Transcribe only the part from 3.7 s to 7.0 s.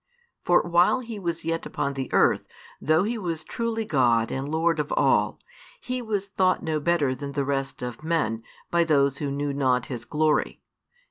God and Lord of all, He was thought no